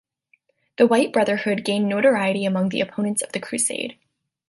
[0.77, 3.99] The White Brotherhood gained notoriety among the opponents of the Crusade.